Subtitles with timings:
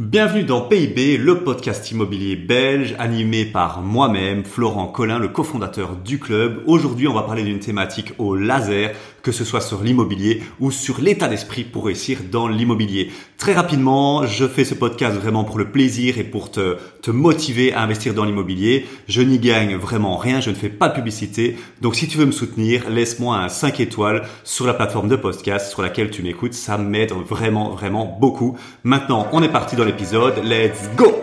[0.00, 6.18] Bienvenue dans PIB, le podcast immobilier belge animé par moi-même, Florent Collin, le cofondateur du
[6.18, 6.62] club.
[6.64, 8.92] Aujourd'hui, on va parler d'une thématique au laser,
[9.22, 13.10] que ce soit sur l'immobilier ou sur l'état d'esprit pour réussir dans l'immobilier.
[13.36, 16.78] Très rapidement, je fais ce podcast vraiment pour le plaisir et pour te,
[17.10, 18.86] motiver à investir dans l'immobilier.
[19.06, 21.56] Je n'y gagne vraiment rien, je ne fais pas de publicité.
[21.82, 25.70] Donc si tu veux me soutenir, laisse-moi un 5 étoiles sur la plateforme de podcast
[25.70, 26.54] sur laquelle tu m'écoutes.
[26.54, 28.56] Ça m'aide vraiment, vraiment beaucoup.
[28.84, 31.20] Maintenant, on est parti dans Let's go!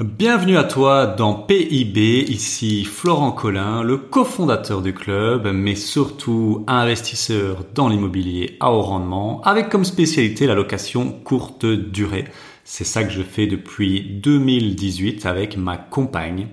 [0.00, 7.58] Bienvenue à toi dans PIB, ici Florent Collin, le cofondateur du club, mais surtout investisseur
[7.72, 12.24] dans l'immobilier à haut rendement, avec comme spécialité la location courte durée.
[12.64, 16.48] C'est ça que je fais depuis 2018 avec ma compagne.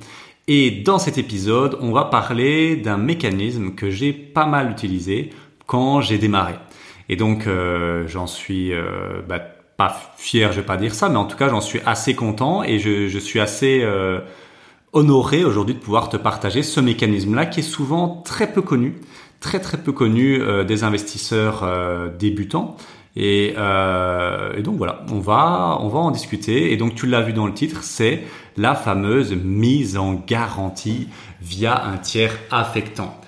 [0.48, 5.32] Et dans cet épisode, on va parler d'un mécanisme que j'ai pas mal utilisé
[5.66, 6.54] quand j'ai démarré.
[7.10, 9.40] Et donc, euh, j'en suis euh, bah,
[9.80, 12.64] pas fier, je vais pas dire ça, mais en tout cas, j'en suis assez content
[12.64, 14.20] et je, je suis assez euh,
[14.92, 18.96] honoré aujourd'hui de pouvoir te partager ce mécanisme-là qui est souvent très peu connu,
[19.40, 22.76] très très peu connu euh, des investisseurs euh, débutants.
[23.16, 26.72] Et, et, donc voilà, on va on va en discuter.
[26.72, 28.24] Et donc tu l'as vu dans le titre, c'est
[28.56, 31.08] la fameuse mise en garantie
[31.42, 33.20] via un tiers affectant.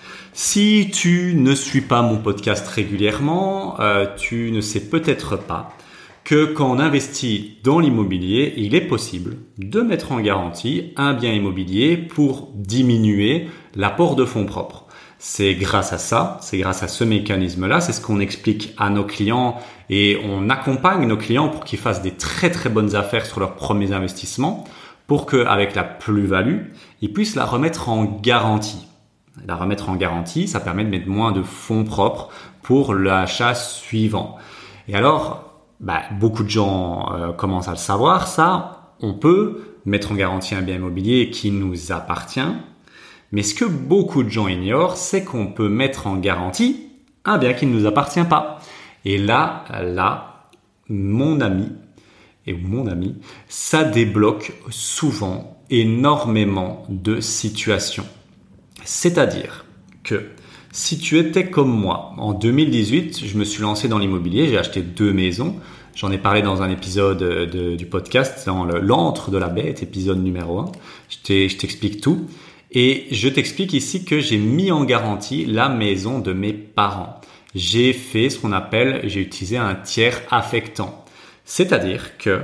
[0.44, 5.78] Si tu ne suis pas mon podcast régulièrement, euh, tu ne sais peut-être pas
[6.24, 11.32] que quand on investit dans l'immobilier, il est possible de mettre en garantie un bien
[11.32, 14.88] immobilier pour diminuer l'apport de fonds propres.
[15.20, 19.04] C'est grâce à ça, c'est grâce à ce mécanisme-là, c'est ce qu'on explique à nos
[19.04, 19.60] clients
[19.92, 23.54] et on accompagne nos clients pour qu'ils fassent des très très bonnes affaires sur leurs
[23.54, 24.64] premiers investissements
[25.06, 26.72] pour qu'avec la plus-value,
[27.04, 28.88] ils puissent la remettre en garantie
[29.46, 32.30] la remettre en garantie, ça permet de mettre moins de fonds propres
[32.62, 34.38] pour l'achat suivant.
[34.88, 40.12] Et alors, bah, beaucoup de gens euh, commencent à le savoir, ça, on peut mettre
[40.12, 42.40] en garantie un bien immobilier qui nous appartient,
[43.32, 46.88] mais ce que beaucoup de gens ignorent, c'est qu'on peut mettre en garantie
[47.26, 48.60] un bien qui ne nous appartient pas.
[49.06, 50.48] Et là, là,
[50.90, 51.70] mon ami,
[52.46, 53.16] et mon ami,
[53.48, 58.06] ça débloque souvent énormément de situations.
[58.84, 59.66] C'est-à-dire
[60.04, 60.30] que
[60.72, 64.82] si tu étais comme moi, en 2018, je me suis lancé dans l'immobilier, j'ai acheté
[64.82, 65.56] deux maisons.
[65.96, 70.60] J'en ai parlé dans un épisode du podcast, dans l'antre de la bête, épisode numéro
[70.60, 70.72] 1.
[71.10, 72.28] Je t'explique tout.
[72.72, 77.20] Et je t'explique ici que j'ai mis en garantie la maison de mes parents.
[77.54, 81.04] J'ai fait ce qu'on appelle, j'ai utilisé un tiers affectant.
[81.44, 82.40] C'est-à-dire que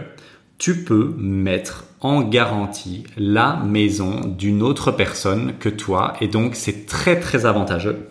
[0.57, 6.85] tu peux mettre en garantie la maison d'une autre personne que toi et donc c'est
[6.85, 8.09] très très avantageux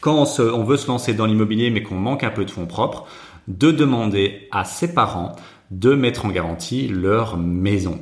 [0.00, 3.06] quand on, veut se lancer dans l'immobilier mais qu'on manque un peu de fonds propres
[3.48, 5.36] de demander à ses parents
[5.70, 7.98] de mettre en garantie leur maison.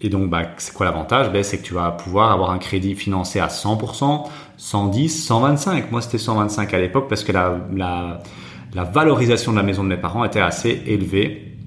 [0.00, 1.32] Et donc, bah, c'est quoi l'avantage?
[1.32, 5.90] Ben, C'est que tu vas pouvoir avoir un crédit financé à 100%, 110, 125.
[5.90, 8.20] Moi, c'était 125 à l'époque parce que la,
[8.74, 11.57] valorisation de la maison de mes parents était assez élevée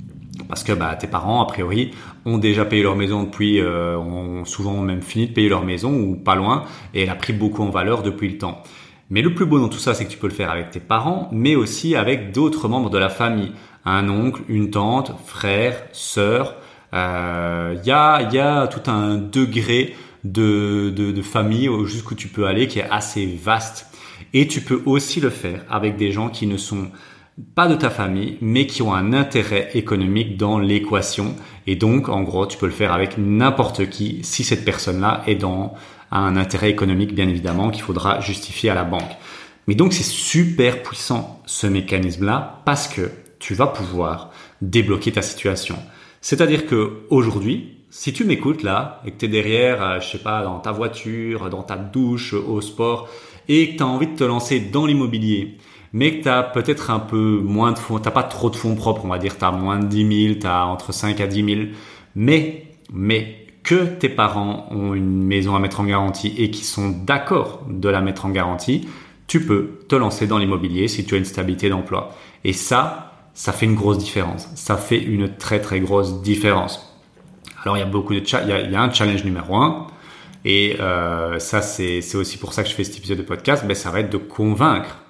[0.48, 1.92] parce que bah, tes parents, a priori,
[2.26, 5.94] ont déjà payé leur maison depuis, euh, ont souvent même fini de payer leur maison
[5.94, 8.64] ou pas loin, et elle a pris beaucoup en valeur depuis le temps.
[9.10, 10.80] Mais le plus beau dans tout ça, c'est que tu peux le faire avec tes
[10.80, 13.52] parents, mais aussi avec d'autres membres de la famille.
[13.84, 16.56] Un oncle, une tante, frère, sœur.
[16.94, 22.28] Il euh, y, a, y a tout un degré de, de, de famille jusqu'où tu
[22.28, 23.88] peux aller qui est assez vaste.
[24.34, 26.90] Et tu peux aussi le faire avec des gens qui ne sont
[27.56, 31.36] pas de ta famille, mais qui ont un intérêt économique dans l'équation.
[31.68, 35.36] Et donc, en gros, tu peux le faire avec n'importe qui si cette personne-là est
[35.36, 35.74] dans
[36.12, 39.18] un intérêt économique, bien évidemment, qu'il faudra justifier à la banque.
[39.68, 44.32] Mais donc, c'est super puissant, ce mécanisme-là, parce que tu vas pouvoir
[44.62, 45.78] débloquer ta situation.
[46.22, 50.18] C'est-à-dire que aujourd'hui, si tu m'écoutes là et que tu es derrière, euh, je sais
[50.18, 53.10] pas, dans ta voiture, dans ta douche, au sport,
[53.48, 55.58] et que tu as envie de te lancer dans l'immobilier,
[55.94, 58.76] mais que tu as peut-être un peu moins de fonds, tu pas trop de fonds
[58.76, 61.28] propres, on va dire, tu as moins de 10 000, tu as entre 5 à
[61.28, 61.62] 10 000,
[62.16, 66.90] mais, mais que tes parents ont une maison à mettre en garantie et qui sont
[66.90, 68.88] d'accord de la mettre en garantie,
[69.28, 72.16] tu peux te lancer dans l'immobilier si tu as une stabilité d'emploi.
[72.44, 74.48] Et ça, ça fait une grosse différence.
[74.56, 76.88] Ça fait une très très grosse différence.
[77.64, 79.88] Alors il y a beaucoup de il il y a un challenge numéro un.
[80.44, 83.66] Et euh, ça, c'est aussi pour ça que je fais cet épisode de podcast.
[83.66, 85.01] Ben, ça va être de convaincre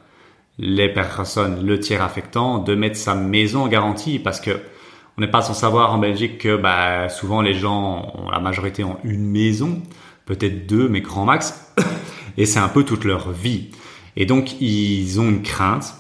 [0.62, 4.52] les personnes, le tiers affectant, de mettre sa maison en garantie parce que
[5.18, 8.98] on n'est pas sans savoir en Belgique que bah, souvent les gens, la majorité ont
[9.04, 9.82] une maison,
[10.26, 11.74] peut-être deux, mais grand max,
[12.38, 13.72] et c'est un peu toute leur vie.
[14.16, 15.96] Et donc ils ont une crainte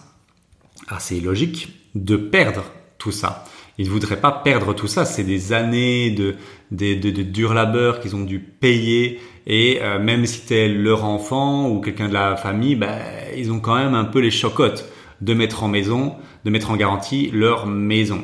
[0.87, 2.63] assez logique de perdre
[2.97, 3.45] tout ça.
[3.81, 5.05] Ils ne voudraient pas perdre tout ça.
[5.05, 6.35] C'est des années de,
[6.69, 9.19] de, de, dur labeur qu'ils ont dû payer.
[9.47, 12.99] Et euh, même si tu es leur enfant ou quelqu'un de la famille, ben,
[13.35, 14.85] ils ont quand même un peu les chocottes
[15.21, 16.13] de mettre en maison,
[16.45, 18.23] de mettre en garantie leur maison.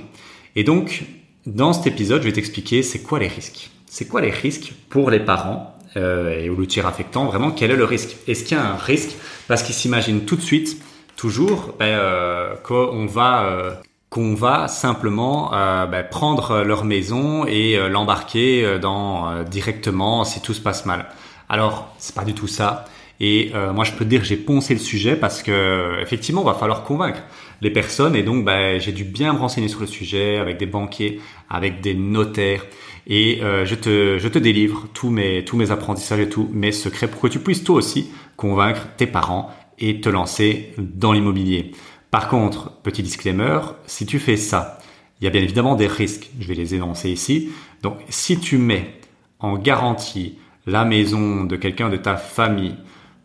[0.55, 1.05] Et donc,
[1.47, 3.71] dans cet épisode, je vais t'expliquer c'est quoi les risques.
[3.87, 7.71] C'est quoi les risques pour les parents euh, et ou le tiers affectant Vraiment, quel
[7.71, 8.15] est le risque?
[8.27, 9.15] Est-ce qu'il y a un risque?
[9.47, 10.79] Parce qu'ils s'imaginent tout de suite,
[11.15, 13.71] toujours, ben, euh, qu'on va euh,
[14.09, 20.53] qu'on va simplement euh, ben, prendre leur maison et euh, l'embarquer dans directement si tout
[20.53, 21.07] se passe mal.
[21.49, 22.85] Alors, c'est pas du tout ça.
[23.19, 26.53] Et euh, moi, je peux te dire, j'ai poncé le sujet parce que effectivement, va
[26.53, 27.21] falloir convaincre
[27.61, 28.15] les personnes.
[28.15, 31.19] Et donc, bah, j'ai dû bien me renseigner sur le sujet avec des banquiers,
[31.49, 32.65] avec des notaires.
[33.07, 36.71] Et euh, je te, je te délivre tous mes, tous mes apprentissages et tous mes
[36.71, 41.71] secrets pour que tu puisses toi aussi convaincre tes parents et te lancer dans l'immobilier.
[42.11, 44.79] Par contre, petit disclaimer, si tu fais ça,
[45.19, 46.29] il y a bien évidemment des risques.
[46.39, 47.49] Je vais les énoncer ici.
[47.81, 48.99] Donc, si tu mets
[49.39, 52.75] en garantie la maison de quelqu'un de ta famille,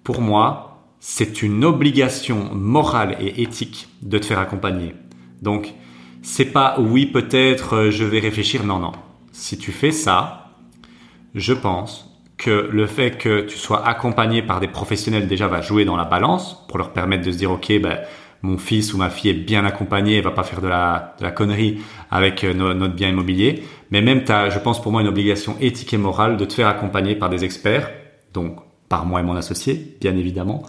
[0.04, 4.94] pour moi, c'est une obligation morale et éthique de te faire accompagner.
[5.42, 5.74] Donc,
[6.22, 8.64] c'est pas oui, peut-être, euh, je vais réfléchir.
[8.64, 8.92] Non, non.
[9.32, 10.50] Si tu fais ça,
[11.34, 15.84] je pense que le fait que tu sois accompagné par des professionnels déjà va jouer
[15.84, 17.98] dans la balance pour leur permettre de se dire, OK, ben,
[18.42, 21.30] mon fils ou ma fille est bien accompagné, va pas faire de la, de la
[21.30, 21.78] connerie
[22.10, 23.62] avec euh, notre bien immobilier.
[23.90, 26.52] Mais même, tu as, je pense pour moi, une obligation éthique et morale de te
[26.52, 27.90] faire accompagner par des experts.
[28.34, 28.58] Donc,
[28.88, 30.64] par moi et mon associé, bien évidemment,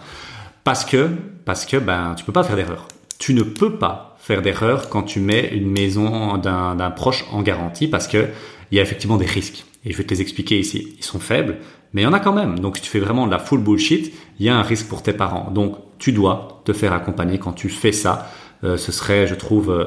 [0.63, 1.09] parce que
[1.43, 2.87] parce que ben tu peux pas faire d'erreur.
[3.19, 7.89] Tu ne peux pas faire d'erreur quand tu mets une maison d'un proche en garantie
[7.89, 8.29] parce que
[8.71, 9.65] il y a effectivement des risques.
[9.85, 10.95] Et je vais te les expliquer ici.
[10.97, 11.57] Ils sont faibles,
[11.91, 12.59] mais il y en a quand même.
[12.59, 15.03] Donc si tu fais vraiment de la full bullshit, il y a un risque pour
[15.03, 15.51] tes parents.
[15.51, 18.29] Donc tu dois te faire accompagner quand tu fais ça.
[18.65, 19.85] Euh, ce serait, je trouve, euh,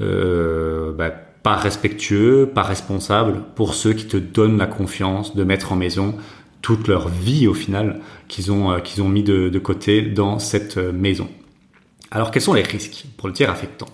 [0.00, 1.12] euh ben,
[1.42, 6.14] pas respectueux, pas responsable pour ceux qui te donnent la confiance de mettre en maison
[6.60, 7.98] toute leur vie au final
[8.28, 11.28] qu'ils ont, ont mis de, côté dans cette maison.
[12.12, 13.88] Alors quels sont les risques pour le tiers affectant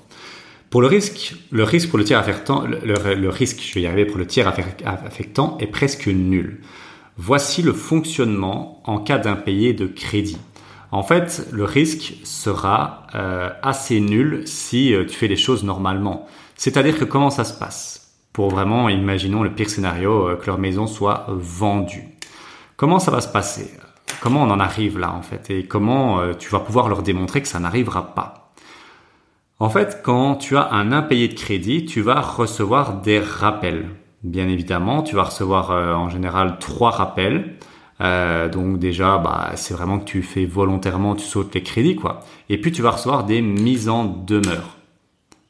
[0.68, 3.86] Pour le risque, le risque pour le tiers affectant, le, le, risque, je vais y
[3.86, 4.52] arriver pour le tiers
[4.84, 6.60] affectant est presque nul.
[7.16, 10.36] Voici le fonctionnement en cas d'impayé de crédit.
[10.90, 16.26] En fait, le risque sera euh, assez nul si euh, tu fais les choses normalement.
[16.56, 18.14] C'est-à-dire que comment ça se passe?
[18.32, 22.08] Pour vraiment, imaginons le pire scénario, que leur maison soit vendue.
[22.76, 23.72] Comment ça va se passer?
[24.20, 25.50] Comment on en arrive là en fait?
[25.50, 28.52] Et comment euh, tu vas pouvoir leur démontrer que ça n'arrivera pas?
[29.58, 33.90] En fait, quand tu as un impayé de crédit, tu vas recevoir des rappels.
[34.22, 37.56] Bien évidemment, tu vas recevoir euh, en général trois rappels.
[38.00, 42.20] Euh, donc déjà, bah, c'est vraiment que tu fais volontairement, tu sautes les crédits, quoi.
[42.48, 44.76] Et puis tu vas recevoir des mises en demeure.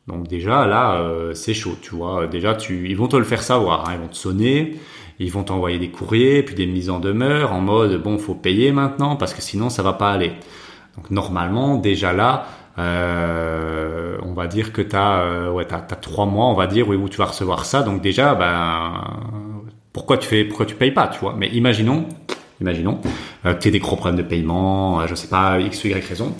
[0.06, 1.05] Donc déjà là,
[1.35, 2.27] c'est chaud, tu vois.
[2.27, 3.89] Déjà, tu, ils vont te le faire savoir.
[3.89, 3.93] Hein.
[3.95, 4.79] Ils vont te sonner,
[5.19, 8.73] ils vont t'envoyer des courriers, puis des mises en demeure en mode bon, faut payer
[8.73, 10.33] maintenant parce que sinon ça va pas aller.
[10.97, 12.47] Donc normalement, déjà là,
[12.79, 15.67] euh, on va dire que tu as, euh, ouais,
[16.01, 17.83] trois mois, on va dire, où tu vas recevoir ça.
[17.83, 19.03] Donc déjà, ben,
[19.99, 22.06] pourquoi tu fais, pourquoi tu payes pas, tu vois Mais imaginons,
[22.61, 23.00] imaginons
[23.45, 25.95] euh, que tu des gros problèmes de paiement, euh, je sais pas, x ou y
[25.95, 26.35] raison.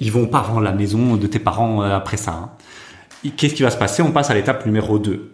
[0.00, 2.32] Ils vont pas vendre la maison de tes parents euh, après ça.
[2.32, 3.30] Hein.
[3.36, 4.02] Qu'est-ce qui va se passer?
[4.02, 5.32] On passe à l'étape numéro 2.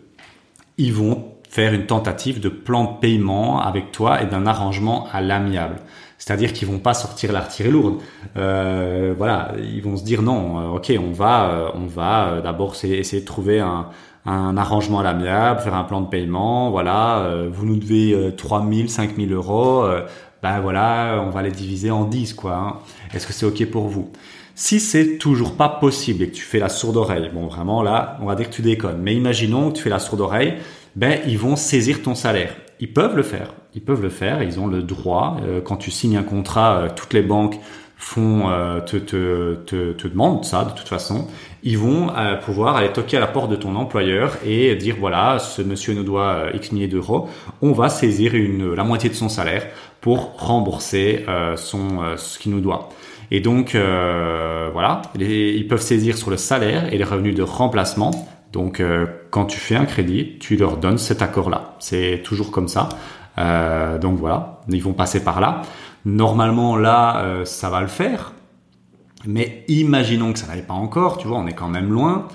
[0.77, 5.23] Ils vont faire une tentative de plan de paiement avec toi et d'un arrangement à
[5.23, 5.77] l'amiable.
[6.19, 8.01] C'est-à-dire qu'ils vont pas sortir la retirée lourde.
[8.37, 13.23] Euh, voilà, ils vont se dire non, euh, ok, on va, on va d'abord essayer
[13.23, 13.89] de trouver un,
[14.25, 16.71] un arrangement à l'amiable, faire un plan de paiement.
[16.71, 19.85] Voilà, vous nous devez 3 000, 5 000 euros.
[20.43, 22.55] ben voilà, on va les diviser en 10 quoi.
[22.55, 22.77] Hein.
[23.13, 24.13] Est-ce que c'est ok pour vous?
[24.55, 28.19] Si c'est toujours pas possible et que tu fais la sourde oreille, bon vraiment là,
[28.21, 29.01] on va dire que tu déconnes.
[29.01, 30.55] Mais imaginons que tu fais la sourde oreille,
[30.95, 32.55] ben ils vont saisir ton salaire.
[32.79, 33.55] Ils peuvent le faire.
[33.75, 34.43] Ils peuvent le faire.
[34.43, 35.37] Ils ont le droit.
[35.45, 37.59] Euh, quand tu signes un contrat, euh, toutes les banques
[38.05, 41.29] font euh, te, te, te, te, demandent ça de toute façon.
[41.63, 42.09] Ils vont
[42.45, 46.03] pouvoir aller toquer à la porte de ton employeur et dire voilà, ce monsieur nous
[46.03, 47.29] doit X milliers d'euros.
[47.61, 49.69] On va saisir une, la moitié de son salaire
[50.01, 52.89] pour rembourser son ce qu'il nous doit.
[53.31, 58.11] Et donc voilà, ils peuvent saisir sur le salaire et les revenus de remplacement
[58.53, 61.75] donc, euh, quand tu fais un crédit, tu leur donnes cet accord-là.
[61.79, 62.91] C'est toujours comme ça.
[63.39, 65.63] Euh, donc voilà, ils vont passer par là.
[66.05, 68.33] Normalement, là, euh, ça va le faire.
[69.27, 72.29] Mais imaginons que ça n'aille pas encore, tu vois, on est quand même loin.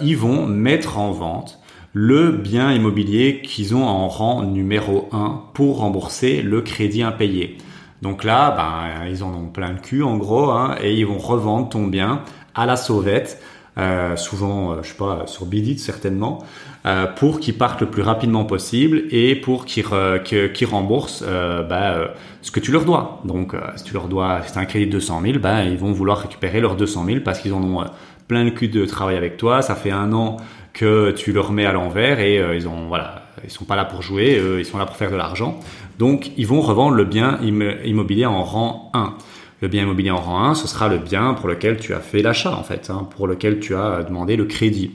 [0.00, 1.58] ils vont mettre en vente
[1.92, 7.58] le bien immobilier qu'ils ont en rang numéro 1 pour rembourser le crédit impayé.
[8.02, 11.18] Donc là, ben, ils en ont plein le cul en gros, hein, et ils vont
[11.18, 12.22] revendre ton bien
[12.54, 13.42] à la sauvette
[13.78, 16.44] euh, souvent, euh, je sais pas, sur Bidit certainement,
[16.86, 19.84] euh, pour qu'ils partent le plus rapidement possible et pour qu'ils
[20.24, 23.20] qu'ils remboursent bah, ce que tu leur dois.
[23.24, 26.18] Donc, si tu leur dois, si un crédit de 200 000, bah, ils vont vouloir
[26.18, 27.84] récupérer leurs 200 000 parce qu'ils en ont
[28.28, 29.62] plein le cul de travail avec toi.
[29.62, 30.36] Ça fait un an
[30.72, 34.02] que tu leur mets à l'envers et ils ont voilà, ils sont pas là pour
[34.02, 35.60] jouer, ils sont là pour faire de l'argent.
[36.00, 39.12] Donc, ils vont revendre le bien immobilier en rang 1.
[39.60, 42.22] Le bien immobilier en rang 1, ce sera le bien pour lequel tu as fait
[42.22, 44.92] l'achat, en fait, hein, pour lequel tu as demandé le crédit.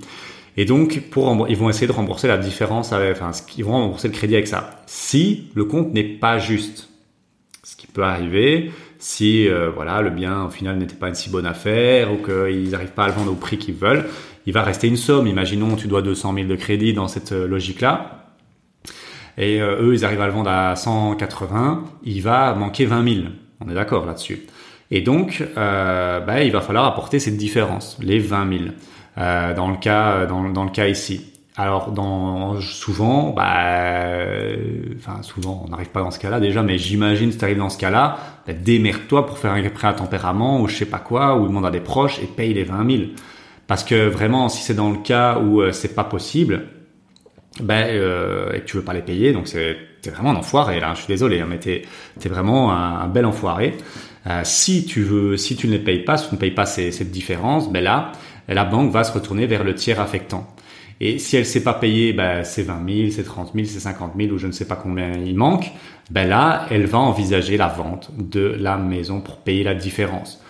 [0.57, 1.01] Et donc,
[1.49, 4.47] ils vont essayer de rembourser la différence, avec, enfin, ils vont rembourser le crédit avec
[4.47, 4.81] ça.
[4.85, 6.89] Si le compte n'est pas juste,
[7.63, 11.29] ce qui peut arriver, si euh, voilà le bien au final n'était pas une si
[11.29, 14.05] bonne affaire ou qu'ils n'arrivent pas à le vendre au prix qu'ils veulent,
[14.45, 15.27] il va rester une somme.
[15.27, 18.31] Imaginons tu dois 200 000 de crédit dans cette euh, logique-là
[19.37, 23.27] et euh, eux, ils arrivent à le vendre à 180, il va manquer 20 000.
[23.59, 24.45] On est d'accord là-dessus.
[24.91, 28.63] Et donc, bah, il va falloir apporter cette différence, les 20 000,
[29.17, 31.31] euh, dans le cas, dans, dans, le cas ici.
[31.57, 33.53] Alors, dans, souvent, bah,
[34.97, 37.69] enfin souvent, on n'arrive pas dans ce cas-là déjà, mais j'imagine si tu arrives dans
[37.69, 41.37] ce cas-là, bah, démerde-toi pour faire un prêt à tempérament ou je sais pas quoi,
[41.37, 43.03] ou demande à des proches et paye les 20 000.
[43.67, 46.67] Parce que vraiment, si c'est dans le cas où euh, c'est pas possible,
[47.61, 50.79] ben euh, et que tu veux pas les payer, donc c'est t'es vraiment un enfoiré
[50.79, 50.93] là.
[50.93, 51.83] Je suis désolé, hein, mais t'es
[52.23, 53.75] es vraiment un, bel enfoiré.
[54.27, 56.65] Euh, si tu veux, si tu ne les payes pas, si tu ne payes pas
[56.65, 58.11] cette différence, ben là,
[58.53, 60.47] la banque va se retourner vers le tiers affectant.
[61.01, 64.13] Et si elle sait pas payer ben, c'est 20 000, c'est 30 000, c'est 50
[64.17, 65.71] 000 ou je ne sais pas combien il manque,
[66.09, 70.41] ben là, elle va envisager la vente de la maison pour payer la différence.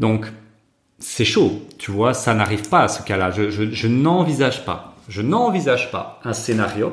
[0.00, 0.26] Donc,
[0.98, 3.30] c'est chaud, tu vois, ça n'arrive pas à ce cas-là.
[3.30, 6.92] Je n'envisage pas je n'envisage pas un scénario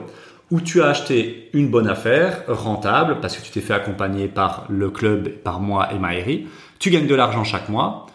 [0.49, 4.65] où tu as acheté une bonne affaire, rentable, parce que tu t'es fait accompagner par
[4.69, 6.47] le club, par moi et Maëri.
[6.77, 8.07] Tu gagnes de l'argent chaque mois.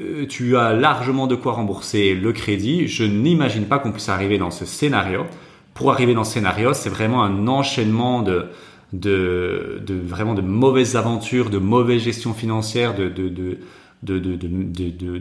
[0.00, 2.86] Euh, tu as largement de quoi rembourser le crédit.
[2.86, 5.26] Je n'imagine pas qu'on puisse arriver dans ce scénario.
[5.74, 8.48] Pour arriver dans ce scénario, c'est vraiment un enchaînement de,
[8.92, 13.58] vraiment de mauvaises aventures, de mauvaise gestion financière, de,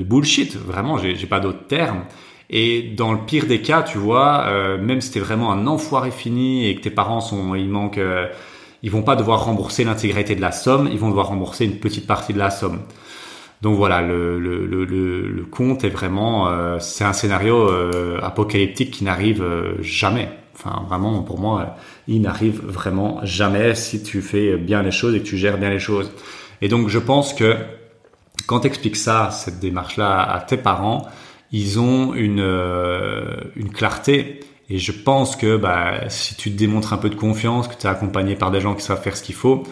[0.03, 0.55] bullshit.
[0.55, 2.03] Vraiment, j'ai pas d'autres termes.
[2.49, 6.11] Et dans le pire des cas, tu vois, euh, même si t'es vraiment un enfoiré
[6.11, 8.27] fini et que tes parents sont, ils manquent, euh,
[8.83, 12.07] ils vont pas devoir rembourser l'intégralité de la somme, ils vont devoir rembourser une petite
[12.07, 12.79] partie de la somme.
[13.61, 18.91] Donc voilà, le, le, le, le compte est vraiment, euh, c'est un scénario euh, apocalyptique
[18.91, 19.43] qui n'arrive
[19.81, 20.29] jamais.
[20.53, 21.75] Enfin, vraiment, pour moi,
[22.07, 25.69] il n'arrive vraiment jamais si tu fais bien les choses et que tu gères bien
[25.69, 26.11] les choses.
[26.61, 27.55] Et donc, je pense que
[28.47, 31.07] quand tu expliques ça, cette démarche-là à tes parents,
[31.51, 34.39] ils ont une, euh, une clarté.
[34.69, 37.87] Et je pense que bah, si tu te démontres un peu de confiance, que tu
[37.87, 39.63] es accompagné par des gens qui savent faire ce qu'il faut,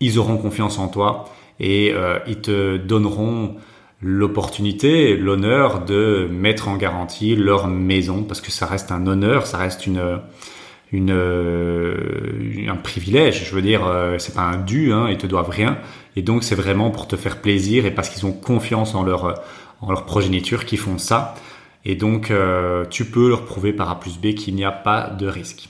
[0.00, 1.24] ils auront confiance en toi
[1.60, 3.56] et euh, ils te donneront
[4.02, 9.58] l'opportunité, l'honneur de mettre en garantie leur maison parce que ça reste un honneur, ça
[9.58, 10.20] reste une
[10.92, 11.10] une,
[12.68, 13.48] un privilège.
[13.48, 15.78] Je veux dire, euh, c'est pas un dû, hein, ils te doivent rien.
[16.14, 19.42] Et donc c'est vraiment pour te faire plaisir et parce qu'ils ont confiance en leur
[19.80, 21.34] en leur progéniture qui font ça.
[21.84, 25.10] Et donc, euh, tu peux leur prouver par A plus B qu'il n'y a pas
[25.10, 25.68] de risque.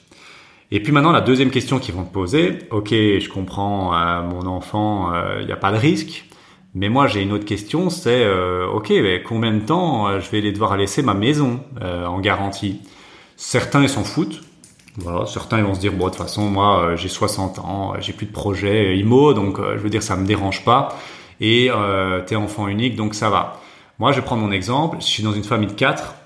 [0.75, 4.45] Et puis maintenant, la deuxième question qu'ils vont te poser, ok, je comprends, euh, mon
[4.47, 6.28] enfant, euh, il n'y a pas de risque,
[6.75, 8.26] mais moi j'ai une autre question, c'est,
[8.73, 12.81] ok, mais combien de temps je vais les devoir laisser ma maison en garantie?
[13.37, 14.43] Certains, ils s'en foutent.
[14.97, 18.12] Voilà, certains, ils vont se dire, bon, de toute façon, moi, j'ai 60 ans, j'ai
[18.12, 20.99] plus de projet IMO, donc je veux dire, ça me dérange pas.
[21.40, 21.71] Et
[22.26, 23.61] t'es enfant unique, donc ça va.
[24.00, 24.97] Moi, je vais prendre mon exemple.
[24.99, 26.16] Je suis dans une famille de quatre.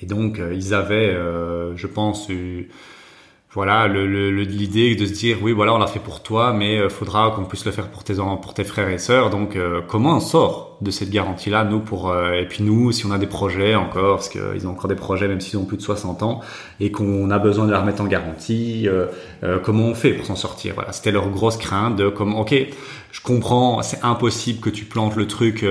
[0.00, 2.28] Et donc, euh, ils avaient, euh, je pense,
[3.50, 7.32] voilà, l'idée de se dire, oui, voilà, on l'a fait pour toi, mais euh, faudra
[7.34, 9.30] qu'on puisse le faire pour tes, pour tes frères et sœurs.
[9.30, 13.18] Donc, comment on sort de cette garantie-là, nous, pour, et puis nous, si on a
[13.18, 16.22] des projets encore, parce qu'ils ont encore des projets, même s'ils ont plus de 60
[16.22, 16.40] ans,
[16.78, 18.86] et qu'on a besoin de la remettre en garantie,
[19.64, 20.74] comment on fait pour s'en sortir?
[20.74, 22.54] Voilà, c'était leur grosse crainte de, comme, ok,
[23.10, 25.64] je comprends, c'est impossible que tu plantes le truc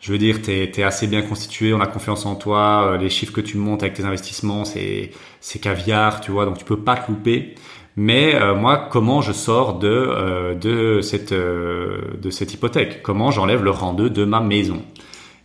[0.00, 3.10] je veux dire, tu es, assez bien constitué, on a confiance en toi, euh, les
[3.10, 5.12] chiffres que tu montes avec tes investissements, c'est
[5.60, 7.54] caviar, tu vois, donc tu peux pas te louper.
[7.96, 13.02] Mais euh, moi, comment je sors de, euh, de, cette, de cette hypothèque?
[13.02, 14.82] Comment j'enlève le rang 2 de ma maison?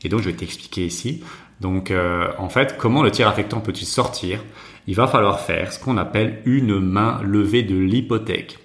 [0.03, 1.23] Et donc, je vais t'expliquer ici.
[1.59, 1.91] Donc,
[2.37, 4.43] en fait, comment le tiers affectant peut-il sortir?
[4.87, 8.59] Il va falloir faire ce qu'on appelle une main levée de l'hypothèque.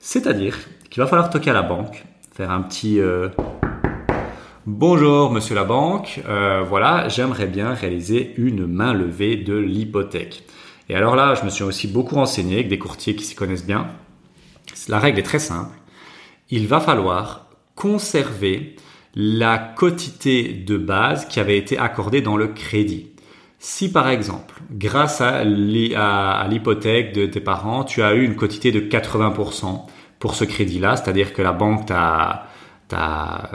[0.00, 0.58] C'est-à-dire
[0.90, 3.00] qu'il va falloir toquer à la banque, faire un petit
[4.64, 10.44] Bonjour Monsieur la banque, euh, voilà, j'aimerais bien réaliser une main levée de l'hypothèque.
[10.88, 13.66] Et alors là, je me suis aussi beaucoup renseigné avec des courtiers qui s'y connaissent
[13.66, 13.88] bien.
[14.86, 15.76] La règle est très simple.
[16.48, 18.76] Il va falloir conserver
[19.16, 23.10] la quotité de base qui avait été accordée dans le crédit.
[23.58, 28.78] Si par exemple, grâce à l'hypothèque de tes parents, tu as eu une quotité de
[28.78, 29.86] 80%
[30.20, 32.46] pour ce crédit-là, c'est-à-dire que la banque t'a
[32.92, 33.48] t'as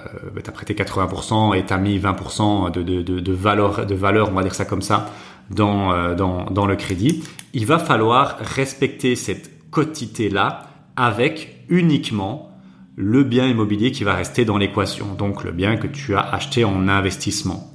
[0.48, 4.66] as prêté 80% et t'as mis 20% de, valeur, de valeur, on va dire ça
[4.66, 5.12] comme ça,
[5.52, 10.64] dans, euh, le crédit, il va falloir respecter cette quotité-là
[10.96, 12.52] avec uniquement
[12.96, 16.66] le bien immobilier qui va rester dans l'équation, donc le bien que tu as acheté
[16.66, 17.72] en investissement.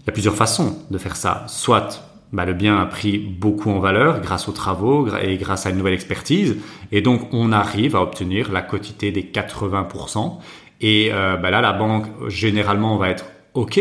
[0.00, 1.44] Il y a plusieurs façons de faire ça.
[1.48, 5.70] Soit bah, le bien a pris beaucoup en valeur grâce aux travaux et grâce à
[5.70, 6.56] une nouvelle expertise,
[6.92, 10.38] et donc on arrive à obtenir la quotité des 80%.
[10.86, 13.24] Et euh, bah là, la banque généralement va être
[13.54, 13.80] OK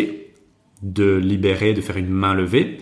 [0.81, 2.77] de libérer, de faire une main levée.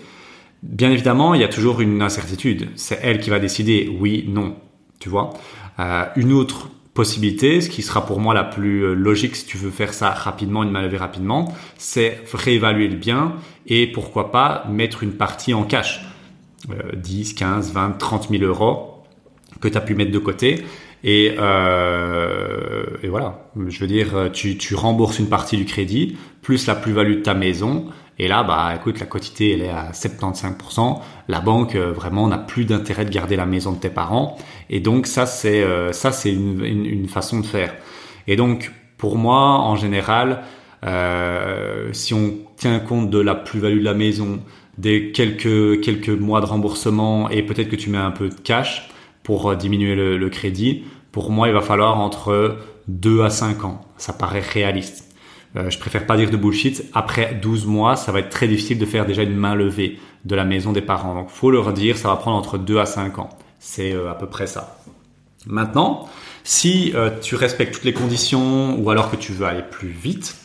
[0.61, 2.69] Bien évidemment, il y a toujours une incertitude.
[2.75, 4.57] C'est elle qui va décider oui, non.
[4.99, 5.31] Tu vois.
[5.79, 9.57] Euh, une autre possibilité, ce qui sera pour moi la plus euh, logique si tu
[9.57, 13.33] veux faire ça rapidement, une main levée rapidement, c'est réévaluer le bien
[13.65, 16.05] et pourquoi pas mettre une partie en cash.
[16.95, 18.90] 10, 15, 20, 30 000 euros
[19.61, 20.65] que tu as pu mettre de côté
[21.03, 26.67] et, euh, et voilà, je veux dire, tu, tu rembourses une partie du crédit, plus
[26.67, 27.87] la plus-value de ta maison.
[28.19, 30.99] Et là, bah, écoute, la quotité, elle est à 75%.
[31.27, 34.37] La banque, euh, vraiment, n'a plus d'intérêt de garder la maison de tes parents.
[34.69, 37.73] Et donc, ça, c'est, euh, ça, c'est une, une, façon de faire.
[38.27, 40.43] Et donc, pour moi, en général,
[40.85, 44.39] euh, si on tient compte de la plus-value de la maison,
[44.77, 48.89] des quelques, quelques mois de remboursement et peut-être que tu mets un peu de cash,
[49.23, 53.81] pour euh, diminuer le, crédit, pour moi, il va falloir entre 2 à 5 ans.
[53.97, 55.11] Ça paraît réaliste.
[55.57, 56.85] Euh, je préfère pas dire de bullshit.
[56.93, 60.35] Après 12 mois, ça va être très difficile de faire déjà une main levée de
[60.35, 61.13] la maison des parents.
[61.13, 63.29] Donc, faut leur dire, ça va prendre entre 2 à 5 ans.
[63.59, 64.77] C'est euh, à peu près ça.
[65.45, 66.07] Maintenant,
[66.43, 70.37] si euh, tu respectes toutes les conditions ou alors que tu veux aller plus vite,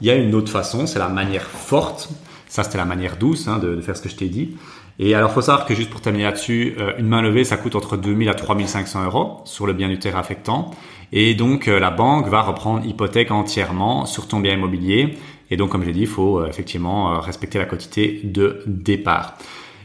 [0.00, 2.08] il y a une autre façon, c'est la manière forte.
[2.48, 4.56] Ça, c'était la manière douce hein, de, de, faire ce que je t'ai dit.
[5.00, 7.76] Et alors, faut savoir que juste pour terminer là-dessus, euh, une main levée, ça coûte
[7.76, 10.72] entre 2000 à 3500 euros sur le bien du terrain affectant.
[11.12, 15.16] Et donc, euh, la banque va reprendre hypothèque entièrement sur ton bien immobilier.
[15.50, 19.38] Et donc, comme j'ai dit, il faut euh, effectivement respecter la quantité de départ.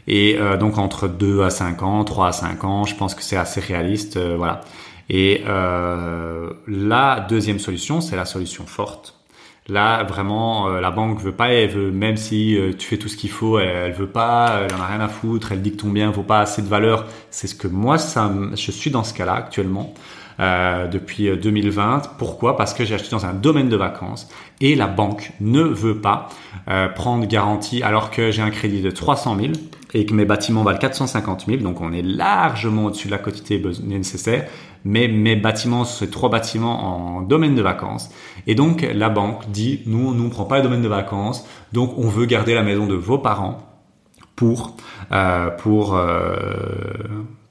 [0.06, 3.38] Et donc, entre 2 à 5 ans, 3 à 5 ans, je pense que c'est
[3.38, 4.18] assez réaliste.
[4.18, 4.60] voilà.
[5.08, 9.14] Et la deuxième solution, c'est la solution forte.
[9.68, 13.08] Là, vraiment, euh, la banque veut pas, elle veut, même si euh, tu fais tout
[13.08, 15.78] ce qu'il faut, elle, veut pas, elle en a rien à foutre, elle dit que
[15.78, 17.06] ton bien vaut pas assez de valeur.
[17.30, 19.94] C'est ce que moi, ça, je suis dans ce cas-là actuellement.
[20.40, 22.16] Euh, depuis 2020.
[22.18, 22.56] Pourquoi?
[22.56, 24.28] Parce que j'ai acheté dans un domaine de vacances
[24.60, 26.28] et la banque ne veut pas
[26.96, 29.52] prendre garantie alors que j'ai un crédit de 300 000
[29.92, 31.58] et que mes bâtiments valent 450 000.
[31.58, 34.48] Donc on est largement au-dessus de la quantité nécessaire.
[34.84, 38.10] Mais mes bâtiments, c'est trois bâtiments en domaine de vacances.
[38.46, 41.46] Et donc la banque dit, nous, nous, on prend pas le domaine de vacances.
[41.72, 43.58] Donc on veut garder la maison de vos parents
[44.36, 44.76] pour,
[45.12, 46.36] euh, pour, euh,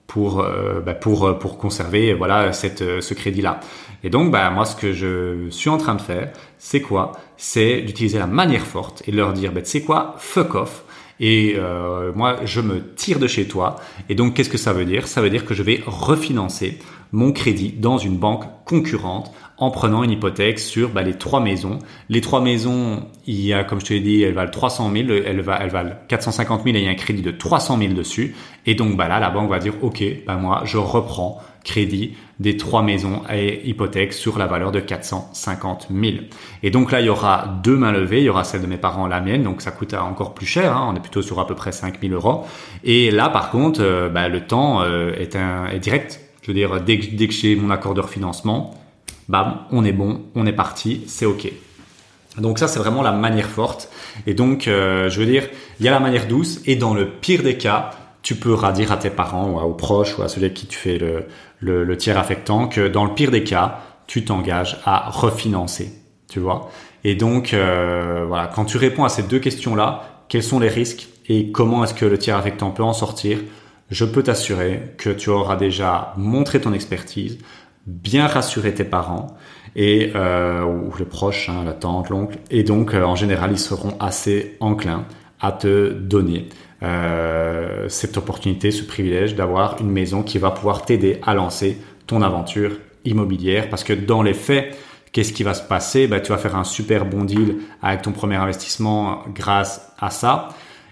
[0.06, 3.60] pour, euh, bah pour, pour conserver voilà cette, ce crédit-là.
[4.04, 7.14] Et donc, bah, moi, ce que je suis en train de faire, c'est quoi?
[7.38, 10.84] C'est d'utiliser la manière forte et de leur dire, bah, tu sais quoi, fuck off.
[11.20, 13.78] Et euh, moi, je me tire de chez toi.
[14.10, 15.08] Et donc, qu'est-ce que ça veut dire?
[15.08, 16.80] Ça veut dire que je vais refinancer
[17.12, 21.80] mon crédit dans une banque concurrente en prenant une hypothèque sur bah, les trois maisons.
[22.10, 25.10] Les trois maisons, il y a, comme je te l'ai dit, elles valent 300 000,
[25.26, 27.94] elles, valent, elles valent 450 000 et il y a un crédit de 300 000
[27.94, 28.36] dessus.
[28.66, 32.58] Et donc bah, là, la banque va dire, OK, bah, moi, je reprends crédit des
[32.58, 36.18] trois maisons et hypothèques sur la valeur de 450 000.
[36.62, 38.20] Et donc là, il y aura deux mains levées.
[38.20, 39.44] Il y aura celle de mes parents, la mienne.
[39.44, 40.76] Donc ça coûte encore plus cher.
[40.76, 40.90] Hein.
[40.92, 42.46] On est plutôt sur à peu près 5 000 euros.
[42.84, 46.20] Et là, par contre, euh, bah, le temps euh, est, direct.
[46.42, 48.76] Je veux dire, dès que, dès que j'ai mon accord de refinancement,
[49.30, 51.50] bam, on est bon, on est parti, c'est ok.
[52.38, 53.90] Donc ça, c'est vraiment la manière forte.
[54.26, 55.48] Et donc, euh, je veux dire,
[55.80, 56.62] il y a la manière douce.
[56.66, 57.92] Et dans le pire des cas,
[58.24, 60.78] tu peux dire à tes parents ou aux proches ou à celui avec qui tu
[60.78, 61.28] fais le,
[61.84, 65.92] le, tiers affectant que dans le pire des cas, tu t'engages à refinancer.
[66.30, 66.72] Tu vois
[67.04, 71.10] Et donc, euh, voilà, quand tu réponds à ces deux questions-là, quels sont les risques
[71.28, 73.40] et comment est-ce que le tiers affectant peut en sortir
[73.92, 77.38] Je peux t'assurer que tu auras déjà montré ton expertise,
[77.86, 79.36] bien rassurer tes parents
[79.76, 83.60] et euh, ou les proches, hein, la tante, l'oncle, et donc euh, en général ils
[83.60, 85.06] seront assez enclins
[85.40, 86.48] à te donner
[86.84, 92.22] euh, cette opportunité, ce privilège d'avoir une maison qui va pouvoir t'aider à lancer ton
[92.22, 92.72] aventure
[93.06, 94.78] immobilière, parce que dans les faits,
[95.12, 96.08] qu'est-ce qui va se passer?
[96.08, 100.50] Ben, Tu vas faire un super bon deal avec ton premier investissement grâce à ça.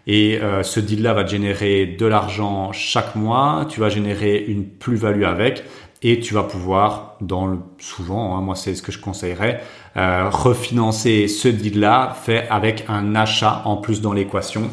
[0.07, 4.65] Et euh, ce deal-là va te générer de l'argent chaque mois, tu vas générer une
[4.65, 5.63] plus-value avec,
[6.01, 9.61] et tu vas pouvoir, dans le, souvent, hein, moi c'est ce que je conseillerais,
[9.97, 14.71] euh, refinancer ce deal-là fait avec un achat en plus dans l'équation.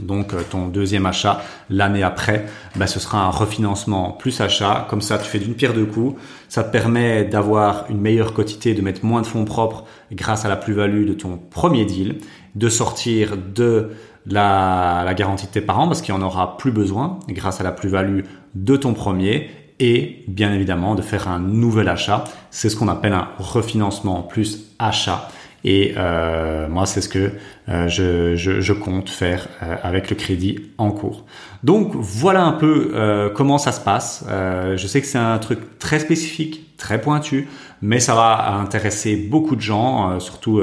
[0.00, 4.86] Donc euh, ton deuxième achat l'année après, bah, ce sera un refinancement plus achat.
[4.90, 6.20] Comme ça, tu fais d'une pierre deux coups.
[6.48, 10.48] Ça te permet d'avoir une meilleure quotité, de mettre moins de fonds propres grâce à
[10.48, 12.18] la plus-value de ton premier deal,
[12.54, 13.90] de sortir de
[14.26, 17.64] la, la garantie de tes parents parce qu'il y en aura plus besoin grâce à
[17.64, 18.20] la plus-value
[18.54, 22.24] de ton premier et bien évidemment de faire un nouvel achat.
[22.50, 25.28] C'est ce qu'on appelle un refinancement plus achat.
[25.64, 27.32] Et euh, moi, c'est ce que
[27.68, 31.24] euh, je, je, je, compte faire euh, avec le crédit en cours.
[31.62, 34.26] Donc voilà un peu euh, comment ça se passe.
[34.28, 37.48] Euh, je sais que c'est un truc très spécifique, très pointu,
[37.80, 40.60] mais ça va intéresser beaucoup de gens, surtout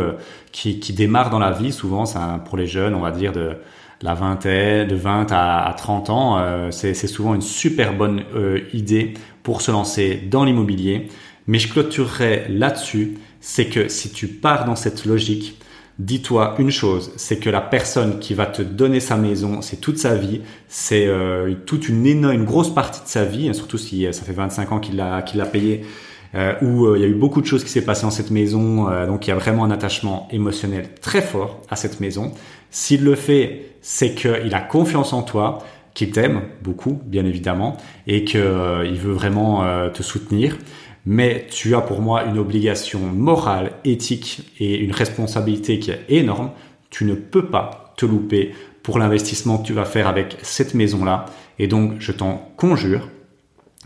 [0.52, 1.72] qui, qui démarrent dans la vie.
[1.72, 3.58] Souvent, c'est pour les jeunes, on va dire de
[4.02, 9.14] la vingtaine, de 20 à, 30 ans, euh, c'est souvent une super bonne euh, idée
[9.44, 11.08] pour se lancer dans l'immobilier.
[11.48, 15.60] Mais je clôturerai là-dessus, c'est que si tu pars dans cette logique,
[16.00, 19.98] dis-toi une chose, c'est que la personne qui va te donner sa maison, c'est toute
[19.98, 24.06] sa vie, c'est euh, toute une énorme, une grosse partie de sa vie, surtout si
[24.12, 25.86] ça fait 25 ans qu'il l'a qu'il l'a payé.
[26.34, 28.86] Euh, où il y a eu beaucoup de choses qui s'est passées dans cette maison,
[29.06, 32.32] donc il y a vraiment un attachement émotionnel très fort à cette maison.
[32.70, 35.60] S'il le fait c'est qu'il a confiance en toi,
[35.94, 37.78] qu'il t'aime beaucoup, bien évidemment,
[38.08, 40.58] et qu'il euh, veut vraiment euh, te soutenir.
[41.06, 46.52] Mais tu as pour moi une obligation morale, éthique et une responsabilité qui est énorme.
[46.90, 51.26] Tu ne peux pas te louper pour l'investissement que tu vas faire avec cette maison-là.
[51.60, 53.10] Et donc, je t'en conjure,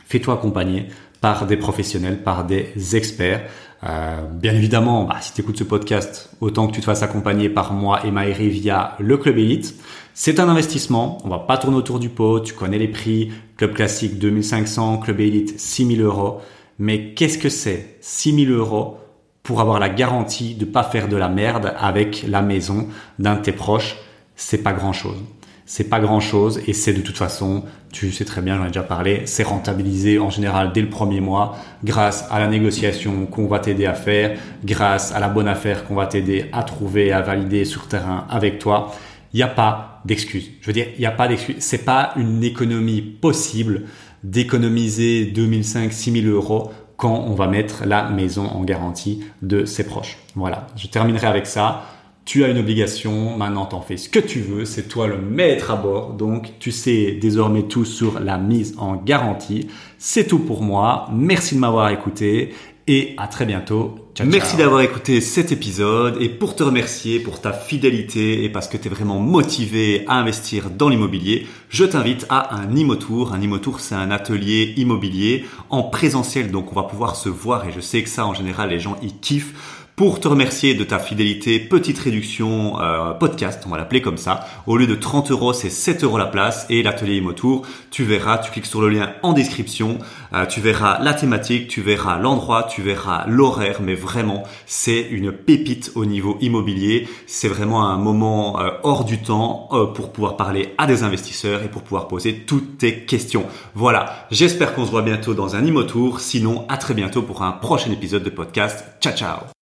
[0.05, 0.87] fais-toi accompagner
[1.21, 3.49] par des professionnels, par des experts.
[3.83, 7.49] Euh, bien évidemment, bah, si tu écoutes ce podcast, autant que tu te fasses accompagner
[7.49, 9.75] par moi et Maëri via le Club Elite.
[10.13, 13.73] C'est un investissement, on va pas tourner autour du pot, tu connais les prix, Club
[13.73, 16.41] Classique 2500, Club Elite 6000 euros.
[16.79, 18.97] Mais qu'est-ce que c'est 6000 euros
[19.43, 22.87] pour avoir la garantie de pas faire de la merde avec la maison
[23.19, 23.97] d'un de tes proches?
[24.35, 25.17] C'est pas grand chose
[25.65, 28.67] c'est pas grand chose et c'est de toute façon, tu sais très bien, j'en ai
[28.67, 33.47] déjà parlé, c'est rentabilisé en général dès le premier mois grâce à la négociation qu'on
[33.47, 37.21] va t'aider à faire, grâce à la bonne affaire qu'on va t'aider à trouver, à
[37.21, 38.93] valider sur terrain avec toi.
[39.33, 40.51] Il n'y a pas d'excuse.
[40.61, 41.55] Je veux dire, il n'y a pas d'excuse.
[41.59, 43.83] C'est pas une économie possible
[44.25, 50.17] d'économiser 2005, 6000 euros quand on va mettre la maison en garantie de ses proches.
[50.35, 50.67] Voilà.
[50.75, 51.85] Je terminerai avec ça
[52.25, 55.69] tu as une obligation, maintenant t'en fais ce que tu veux, c'est toi le maître
[55.69, 59.67] à bord, donc tu sais désormais tout sur la mise en garantie.
[59.99, 62.55] C'est tout pour moi, merci de m'avoir écouté
[62.87, 63.95] et à très bientôt.
[64.23, 68.77] Merci d'avoir écouté cet épisode et pour te remercier pour ta fidélité et parce que
[68.77, 73.33] tu es vraiment motivé à investir dans l'immobilier, je t'invite à un Imotour.
[73.33, 77.71] Un Imotour, c'est un atelier immobilier en présentiel, donc on va pouvoir se voir et
[77.71, 80.99] je sais que ça en général les gens y kiffent pour te remercier de ta
[80.99, 84.45] fidélité, petite réduction euh, podcast, on va l'appeler comme ça.
[84.67, 87.65] Au lieu de 30 euros, c'est 7 euros la place et l'atelier Imotour.
[87.91, 89.99] Tu verras, tu cliques sur le lien en description,
[90.33, 95.31] euh, tu verras la thématique, tu verras l'endroit, tu verras l'horaire, mais vraiment, c'est une
[95.31, 97.07] pépite au niveau immobilier.
[97.25, 101.69] C'est vraiment un moment euh, hors du temps pour pouvoir parler à des investisseurs et
[101.69, 103.45] pour pouvoir poser toutes tes questions.
[103.75, 106.19] Voilà, j'espère qu'on se voit bientôt dans un Imotour.
[106.19, 108.83] Sinon, à très bientôt pour un prochain épisode de podcast.
[108.99, 109.54] Ciao ciao